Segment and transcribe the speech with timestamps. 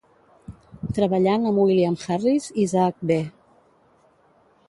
[0.99, 3.19] Treballant amb William Harris i Isaac B.